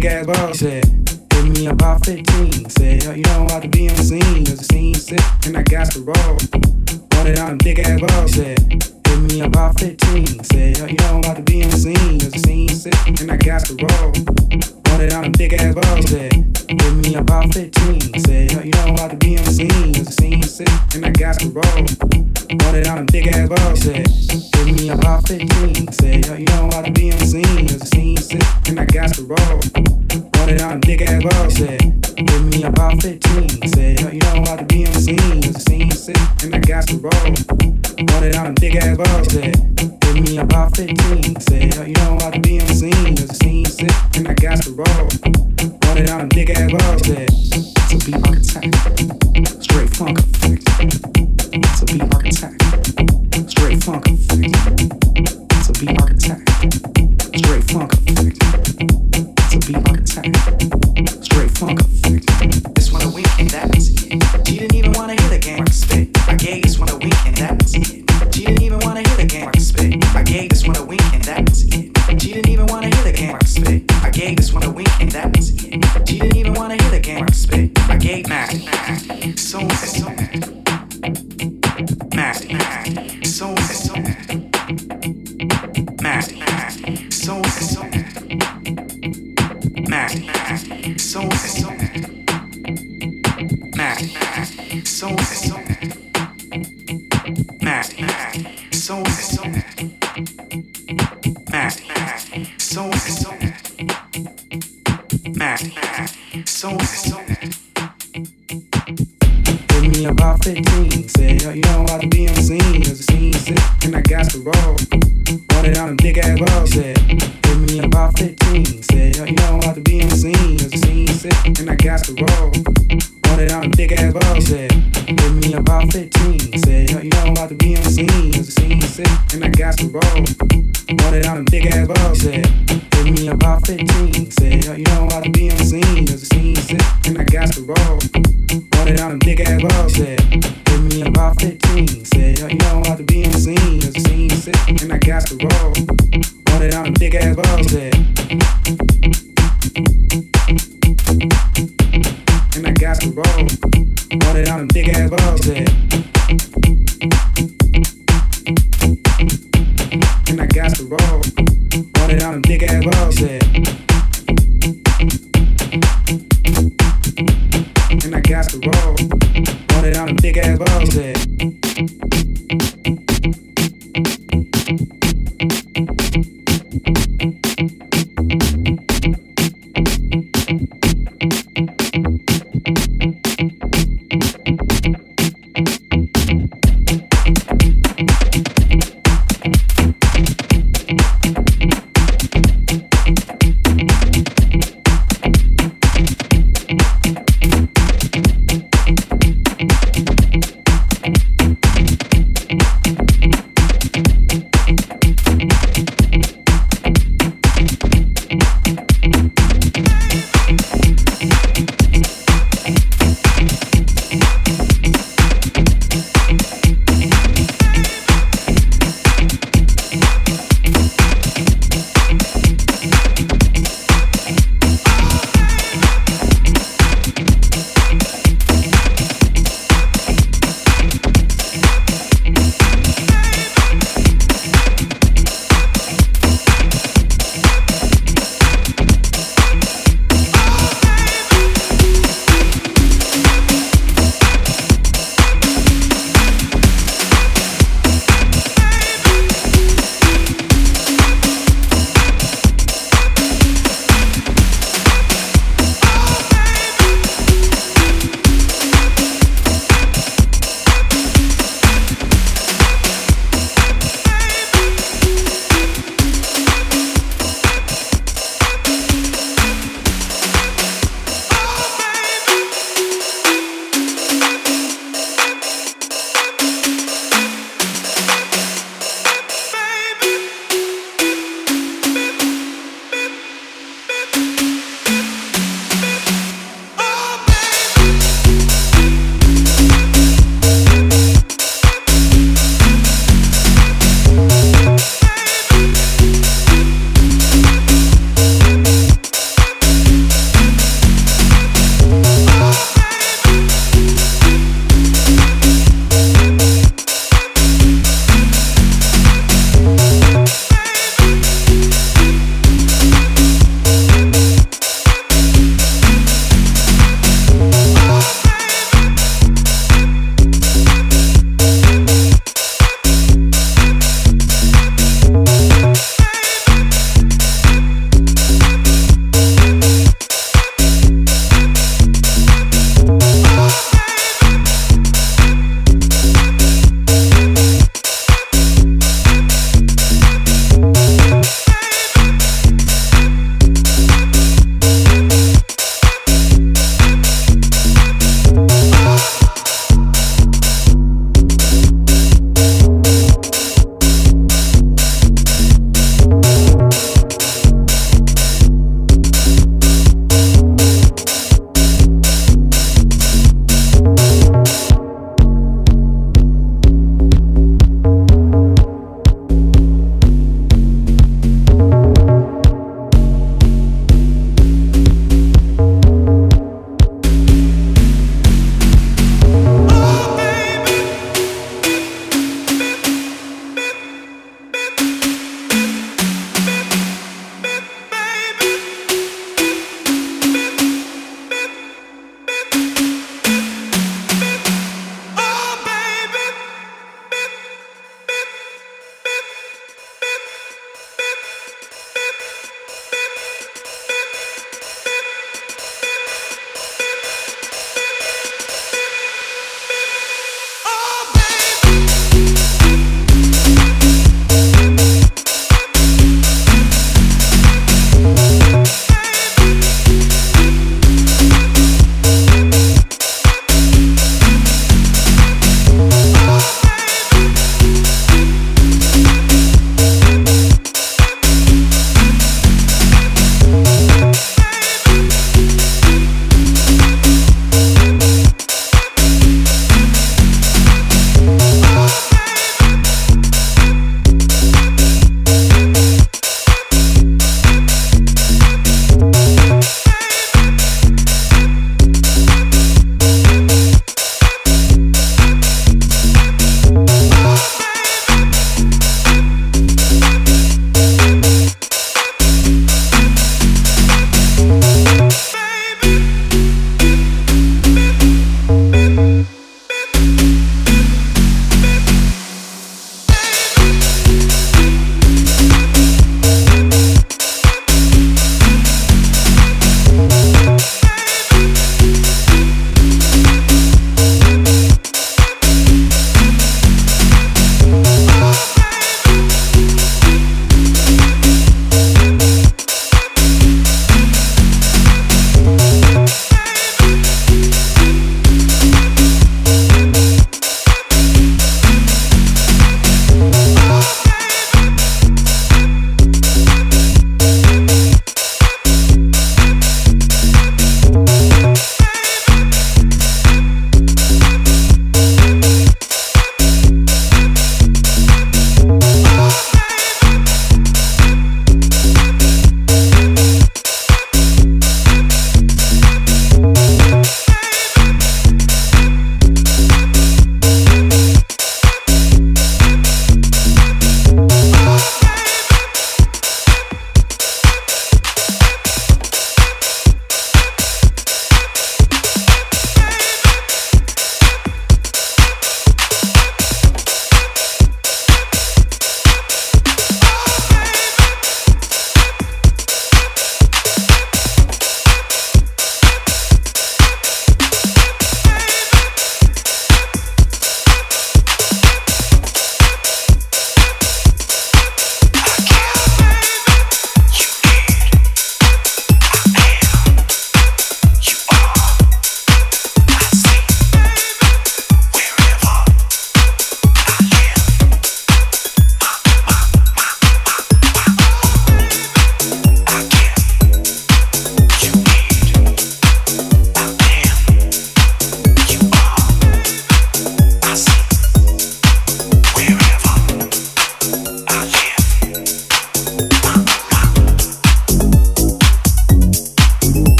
thick 0.00 0.04
ass 0.10 0.26
bone. 0.26 0.75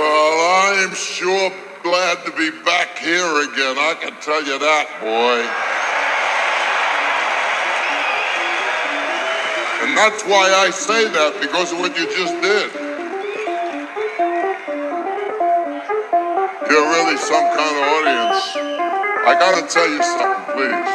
I'm 0.00 0.94
sure 0.94 1.52
glad 1.82 2.24
to 2.24 2.32
be 2.32 2.50
back 2.64 2.96
here 2.96 3.44
again. 3.44 3.76
I 3.76 3.94
can 4.00 4.14
tell 4.20 4.40
you 4.40 4.58
that, 4.58 4.88
boy. 5.04 5.44
And 9.84 9.96
that's 9.96 10.24
why 10.24 10.48
I 10.48 10.70
say 10.70 11.08
that, 11.12 11.40
because 11.40 11.72
of 11.72 11.80
what 11.80 11.92
you 11.98 12.06
just 12.08 12.32
did. 12.40 12.72
You're 16.70 16.88
really 16.88 17.16
some 17.18 17.46
kind 17.52 17.76
of 17.76 17.84
audience. 17.92 18.40
I 19.28 19.36
gotta 19.38 19.66
tell 19.68 19.88
you 19.90 20.02
something, 20.02 20.56
please. 20.56 20.92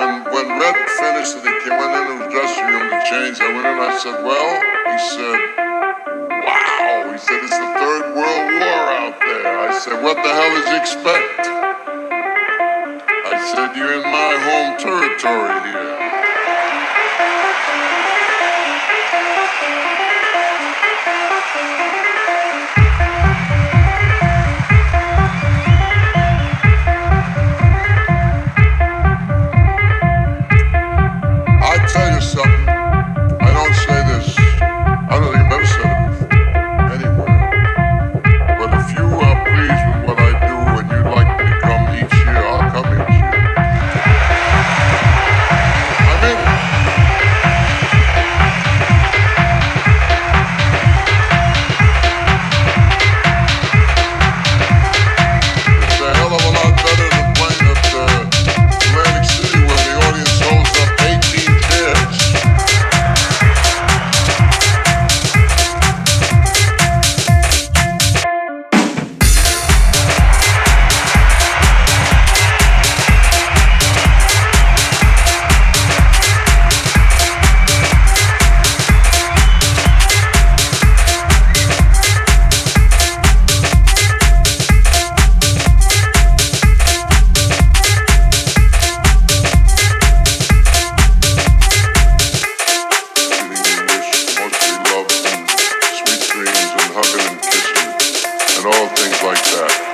When 0.00 0.24
when 0.32 0.46
Red 0.60 0.76
finished 0.96 1.36
and 1.36 1.44
he 1.44 1.52
came 1.68 1.76
went 1.76 1.92
into 1.92 2.24
the 2.24 2.30
dressing 2.30 2.66
room 2.66 2.88
to 2.88 3.00
change, 3.04 3.40
I 3.40 3.52
went 3.52 3.66
in 3.66 3.72
and 3.72 3.80
I 3.80 3.98
said, 3.98 4.24
well, 4.24 4.48
he 4.92 4.98
said. 5.12 5.65
He 7.16 7.20
said, 7.22 7.40
it's 7.44 7.48
the 7.48 7.64
third 7.80 8.14
world 8.14 8.46
war 8.60 8.92
out 8.92 9.16
there. 9.18 9.58
I 9.58 9.72
said, 9.80 10.02
what 10.04 10.16
the 10.16 10.28
hell 10.28 10.52
did 10.52 10.68
you 10.68 10.76
expect? 10.76 11.48
I 13.24 13.40
said, 13.40 13.72
you're 13.74 13.94
in 13.94 14.02
my 14.04 14.36
home 14.44 14.76
territory 14.76 15.48
here. 15.64 15.85
things 99.06 99.22
like 99.22 99.44
that. 99.44 99.85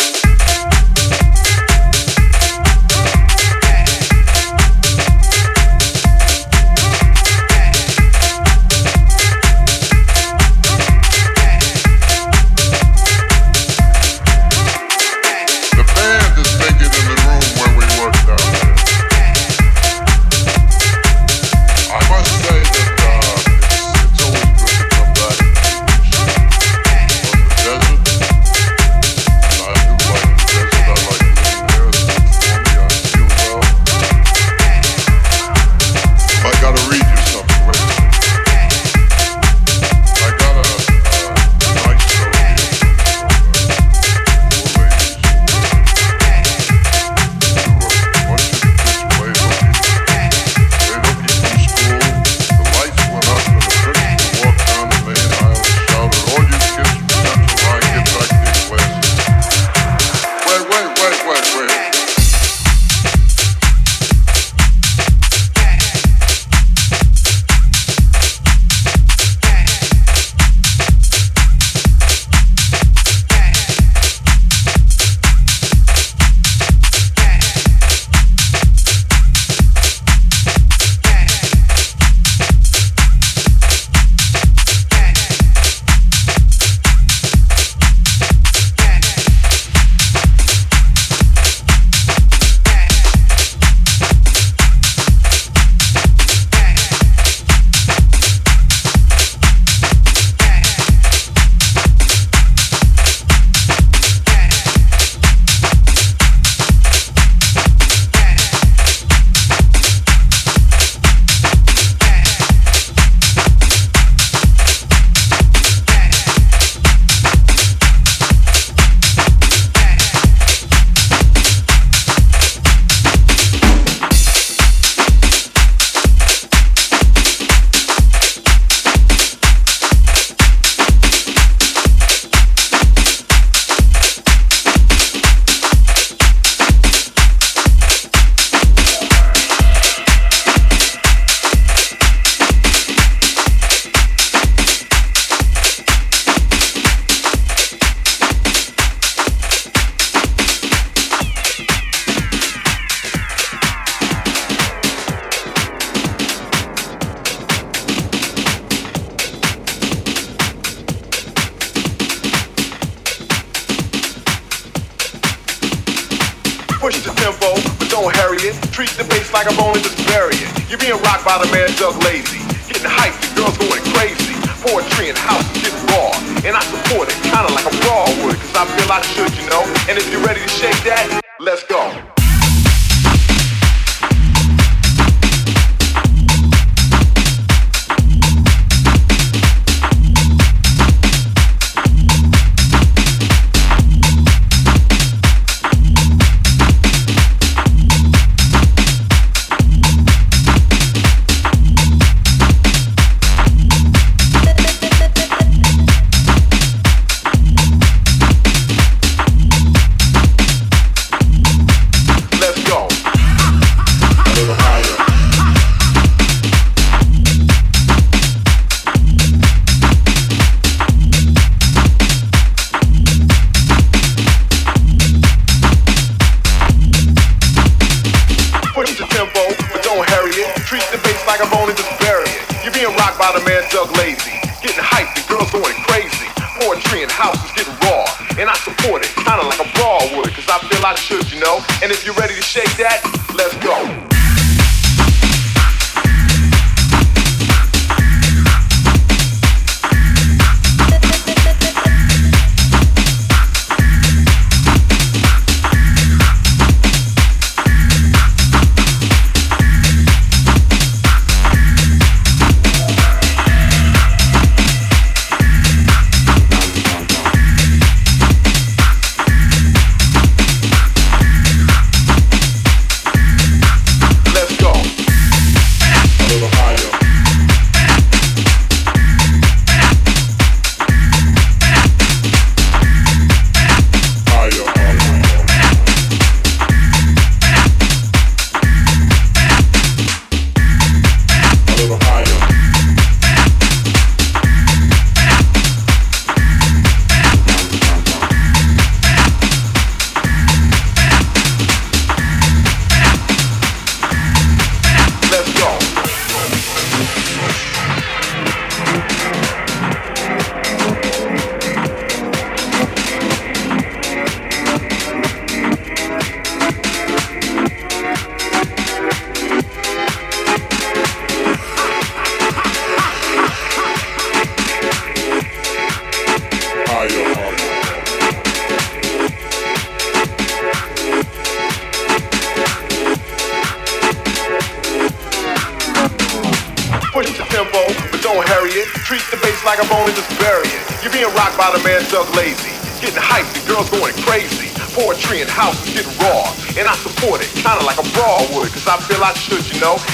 Doug 233.73 233.89
Lazy. 233.97 234.37
Getting 234.61 234.85
hyped, 234.85 235.27
girls 235.33 235.51
going 235.51 235.73
crazy. 235.89 236.29
Poetry 236.61 237.03
and 237.05 237.11
houses 237.11 237.51
getting 237.57 237.73
raw. 237.81 238.05
And 238.37 238.45
I 238.45 238.55
support 238.61 239.01
it, 239.01 239.09
kinda 239.17 239.49
like 239.49 239.65
a 239.65 239.69
brawl 239.73 240.05
would, 240.13 240.29
cause 240.29 240.45
I 240.45 240.61
feel 240.69 240.85
I 240.85 240.95
should, 240.95 241.33
you 241.33 241.41
know. 241.41 241.65
And 241.81 241.91
if 241.91 242.05
you're 242.05 242.15
ready 242.15 242.35
to 242.37 242.43
shake 242.43 242.69
that, 242.77 243.01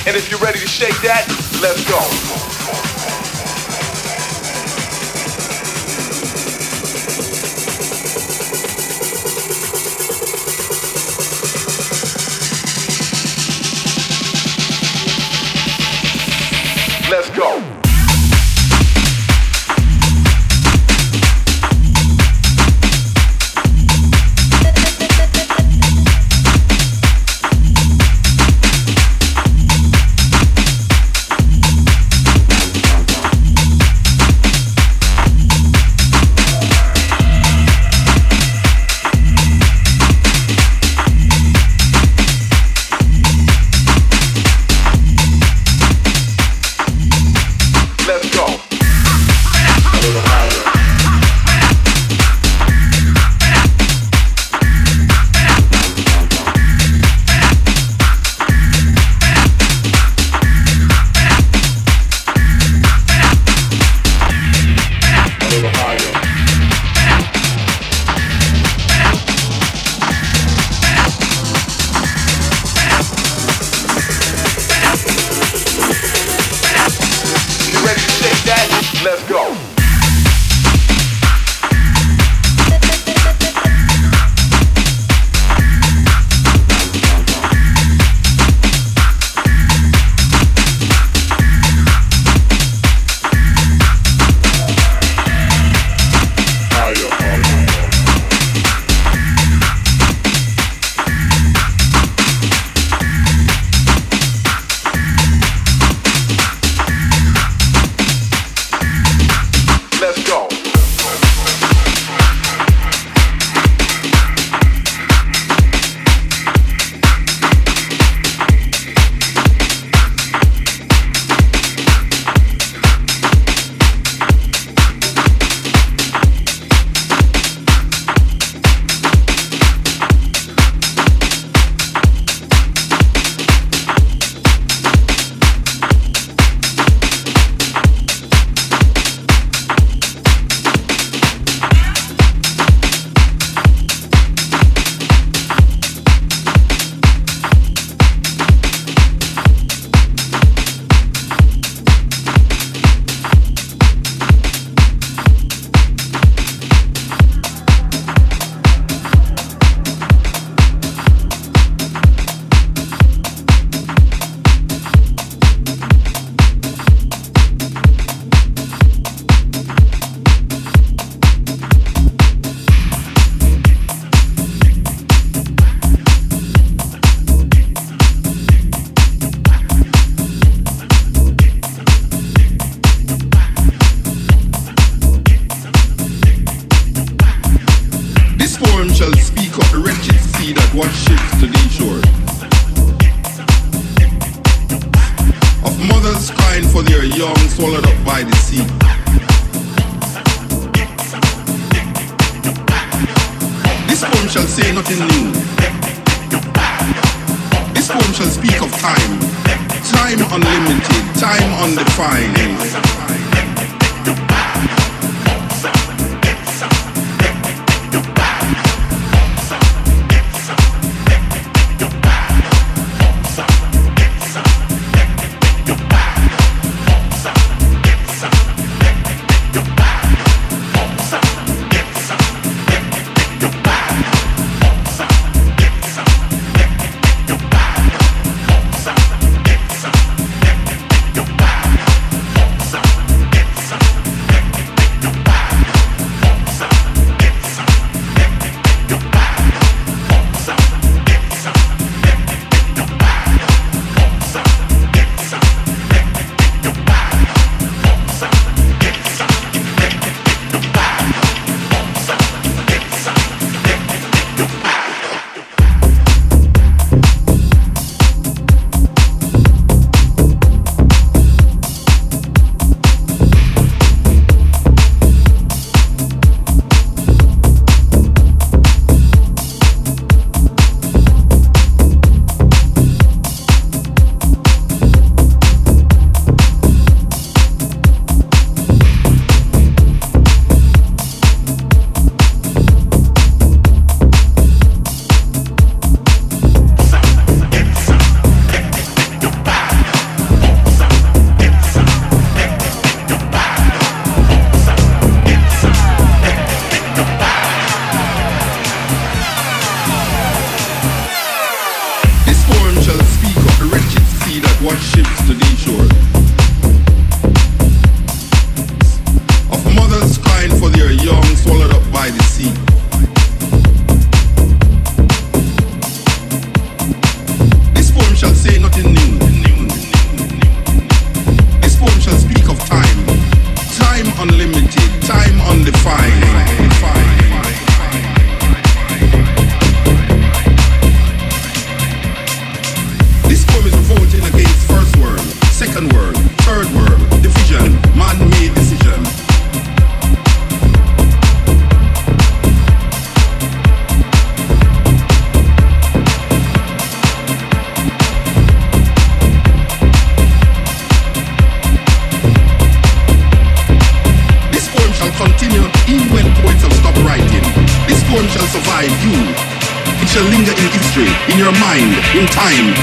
And 0.07 0.17
if 0.17 0.31
you're 0.31 0.41
ready 0.41 0.59
to 0.59 0.67
shake 0.67 1.01
that, 1.03 1.27
let's 1.63 1.85
go. 1.89 2.88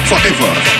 forever. 0.05 0.74